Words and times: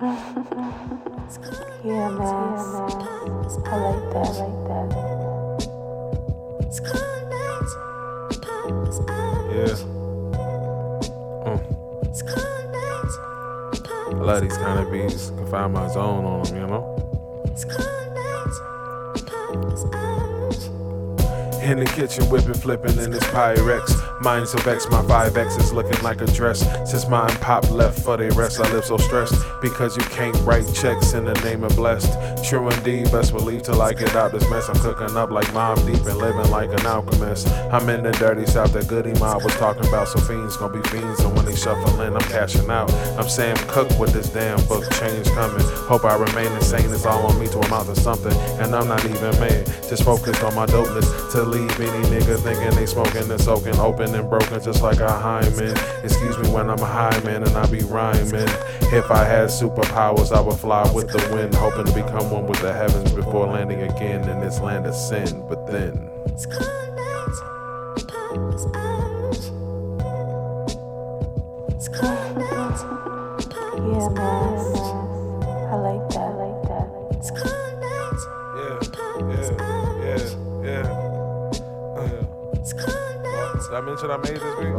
Yeah, 0.00 0.10
man. 2.10 2.22
I 3.66 3.76
like 3.76 4.04
that, 4.12 4.28
I 4.28 4.38
like 4.38 4.58
that. 4.68 4.88
Yeah. 9.50 9.74
Mm. 11.42 11.60
I 14.14 14.22
love 14.22 14.40
these 14.42 14.56
kind 14.58 14.78
of 14.78 14.92
beats. 14.92 15.30
Can 15.30 15.46
find 15.50 15.72
my 15.72 15.88
zone 15.88 16.24
on 16.24 16.42
them, 16.44 16.56
you 16.56 16.66
know? 16.68 16.94
In 21.64 21.80
the 21.80 21.86
kitchen, 21.86 22.24
whipping, 22.30 22.54
flipping 22.54 22.98
in 22.98 23.10
this 23.10 23.24
Pyrex. 23.24 24.07
Minds 24.20 24.52
of 24.52 24.66
X, 24.66 24.88
my 24.90 25.00
5X 25.02 25.60
is 25.60 25.72
looking 25.72 26.02
like 26.02 26.20
a 26.20 26.26
dress. 26.26 26.60
Since 26.90 27.08
mine 27.08 27.30
pop 27.36 27.70
left 27.70 28.00
for 28.00 28.16
the 28.16 28.32
rest, 28.32 28.58
I 28.58 28.68
live 28.72 28.84
so 28.84 28.96
stressed 28.96 29.34
because 29.60 29.96
you 29.96 30.02
can't 30.04 30.34
write 30.44 30.66
checks 30.74 31.12
in 31.12 31.24
the 31.24 31.34
name 31.44 31.62
of 31.62 31.76
blessed. 31.76 32.12
True 32.48 32.68
indeed, 32.68 33.12
best 33.12 33.32
believe 33.32 33.62
till 33.62 33.80
I 33.80 33.92
get 33.92 34.16
out 34.16 34.32
this 34.32 34.48
mess. 34.50 34.68
I'm 34.68 34.74
cooking 34.80 35.16
up 35.16 35.30
like 35.30 35.46
Mobb 35.48 35.86
Deep 35.86 36.04
and 36.04 36.18
living 36.18 36.50
like 36.50 36.70
an 36.70 36.84
alchemist. 36.84 37.48
I'm 37.72 37.88
in 37.88 38.02
the 38.02 38.10
dirty 38.12 38.44
south 38.44 38.72
that 38.72 38.88
Goodie 38.88 39.16
Mob 39.20 39.44
was 39.44 39.54
talking 39.54 39.86
about. 39.86 40.08
So 40.08 40.18
fiends 40.18 40.56
gonna 40.56 40.80
be 40.80 40.88
fiends, 40.88 41.20
and 41.20 41.36
when 41.36 41.44
they 41.44 41.54
shuffle 41.54 42.00
in, 42.00 42.14
I'm 42.14 42.28
cashing 42.28 42.68
out. 42.68 42.92
I'm 43.16 43.28
Sam 43.28 43.56
Cooke 43.68 43.96
with 44.00 44.12
this 44.12 44.30
damn 44.30 44.60
book, 44.66 44.82
change 44.94 45.28
coming. 45.28 45.64
Hope 45.86 46.04
I 46.04 46.16
remain 46.16 46.50
insane, 46.52 46.90
it's 46.90 47.06
all 47.06 47.24
on 47.24 47.38
me 47.38 47.46
to 47.48 47.58
amount 47.60 47.86
to 47.86 48.00
something. 48.00 48.36
And 48.58 48.74
I'm 48.74 48.88
not 48.88 49.04
even 49.04 49.38
mad, 49.38 49.66
just 49.88 50.02
focused 50.02 50.42
on 50.42 50.56
my 50.56 50.66
dopeness 50.66 51.30
to 51.32 51.42
leave 51.44 51.70
any 51.80 52.04
nigga 52.08 52.36
thinking 52.40 52.70
they 52.74 52.86
smoking 52.86 53.30
and 53.30 53.40
soaking 53.40 53.78
open 53.78 54.07
and 54.14 54.28
broken 54.28 54.62
just 54.62 54.82
like 54.82 55.00
a 55.00 55.10
hymen. 55.10 55.76
Excuse 56.02 56.38
me 56.38 56.48
when 56.50 56.70
I'm 56.70 56.80
a 56.80 56.86
high 56.86 57.18
man 57.24 57.42
and 57.42 57.56
I 57.56 57.66
be 57.66 57.80
rhyming. 57.80 58.48
If 58.90 59.10
I 59.10 59.24
had 59.24 59.48
superpowers, 59.48 60.32
I 60.32 60.40
would 60.40 60.58
fly 60.58 60.90
with 60.92 61.08
the 61.08 61.34
wind, 61.34 61.54
hoping 61.54 61.84
to 61.86 61.92
become 61.92 62.30
one 62.30 62.46
with 62.46 62.60
the 62.60 62.72
heavens 62.72 63.12
before 63.12 63.46
landing 63.46 63.82
again 63.82 64.28
in 64.28 64.40
this 64.40 64.60
land 64.60 64.86
of 64.86 64.94
sin. 64.94 65.44
But 65.48 65.66
then. 65.66 66.10
Yeah, 73.88 74.08
man. 74.10 74.58
I 75.70 75.76
like 75.76 76.08
that, 76.10 76.47
I 83.78 83.80
mention 83.80 84.10
I 84.10 84.16
made 84.16 84.34
this 84.34 84.42
beat? 84.58 84.74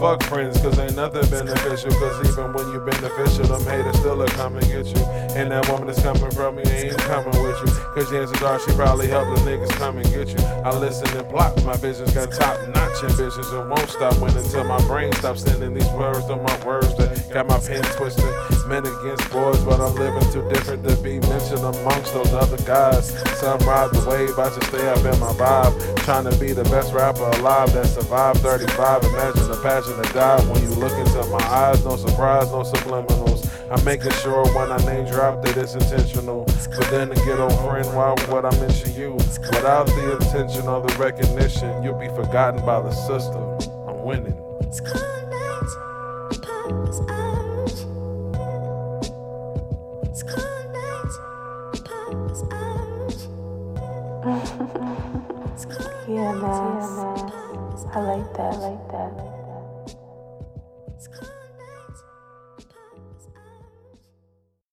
Fuck 0.00 0.22
friends, 0.22 0.58
cause 0.62 0.78
ain't 0.78 0.96
nothing 0.96 1.28
beneficial. 1.28 1.90
Cause 1.90 2.28
even 2.30 2.54
when 2.54 2.72
you 2.72 2.80
beneficial, 2.80 3.44
them 3.44 3.62
haters 3.66 3.98
still 3.98 4.22
are 4.22 4.26
coming 4.28 4.62
get 4.62 4.86
you. 4.86 5.04
And 5.36 5.52
that 5.52 5.68
woman 5.68 5.86
that's 5.86 6.00
coming 6.00 6.30
from 6.30 6.56
me 6.56 6.62
ain't 6.62 6.96
coming 7.00 7.42
with 7.42 7.60
you. 7.60 7.74
Cause 7.92 8.10
chances 8.10 8.40
are 8.40 8.58
she 8.58 8.72
probably 8.72 9.08
helped 9.08 9.36
the 9.36 9.42
niggas 9.42 9.68
come 9.72 9.98
and 9.98 10.10
get 10.14 10.28
you. 10.28 10.42
I 10.64 10.74
listen 10.78 11.14
and 11.14 11.28
block, 11.28 11.62
my 11.62 11.76
visions 11.76 12.10
got 12.14 12.32
top 12.32 12.58
notch 12.68 13.02
ambitions 13.02 13.50
and 13.50 13.68
won't 13.68 13.90
stop 13.90 14.18
winning 14.18 14.38
until 14.38 14.64
my 14.64 14.82
brain 14.86 15.12
stops 15.12 15.42
sending 15.42 15.74
these 15.74 15.90
words 15.90 16.24
to 16.28 16.36
my 16.36 16.64
words 16.64 16.96
that 16.96 17.28
got 17.30 17.46
my 17.46 17.58
pen 17.58 17.82
twisted. 17.96 18.53
Men 18.66 18.86
against 18.86 19.30
boys, 19.30 19.62
but 19.62 19.78
I'm 19.78 19.94
living 19.94 20.32
too 20.32 20.48
different 20.48 20.88
to 20.88 20.96
be 20.96 21.20
mentioned 21.20 21.60
amongst 21.60 22.14
those 22.14 22.32
other 22.32 22.56
guys. 22.64 23.10
Some 23.38 23.58
ride 23.60 23.90
the 23.92 24.08
wave, 24.08 24.38
I 24.38 24.48
just 24.48 24.68
stay 24.68 24.88
up 24.88 24.98
in 24.98 25.20
my 25.20 25.32
vibe. 25.36 25.96
Trying 26.04 26.24
to 26.30 26.36
be 26.38 26.52
the 26.52 26.64
best 26.64 26.94
rapper 26.94 27.24
alive 27.38 27.72
that 27.74 27.86
survived 27.86 28.40
35. 28.40 29.04
Imagine 29.04 29.48
the 29.48 29.60
passion 29.62 29.96
that 30.00 30.14
died 30.14 30.48
when 30.48 30.62
you 30.62 30.70
look 30.70 30.92
into 30.92 31.24
my 31.26 31.44
eyes. 31.44 31.84
No 31.84 31.96
surprise, 31.96 32.50
no 32.52 32.62
subliminals. 32.62 33.50
I'm 33.70 33.84
making 33.84 34.12
sure 34.12 34.46
when 34.54 34.72
I 34.72 34.78
name 34.86 35.04
drop 35.06 35.42
that 35.42 35.56
it's 35.58 35.74
intentional. 35.74 36.44
But 36.44 36.88
then 36.90 37.10
to 37.10 37.14
get 37.26 37.38
old 37.38 37.58
friend, 37.60 37.86
why 37.94 38.14
would 38.30 38.44
I 38.46 38.60
mention 38.60 38.94
you? 38.94 39.12
Without 39.12 39.86
the 39.86 40.16
attention 40.16 40.68
or 40.68 40.80
the 40.80 40.94
recognition, 40.96 41.82
you'll 41.82 41.98
be 41.98 42.08
forgotten 42.08 42.64
by 42.64 42.80
the 42.80 42.92
system. 42.92 43.42
I'm 43.86 44.02
winning. 44.02 44.40
Yeah, 47.08 47.43
man. 56.08 56.44
I 57.92 58.00
like 58.00 58.34
that, 58.34 58.54
I 58.54 58.56
like 58.56 58.88
that. 58.90 59.34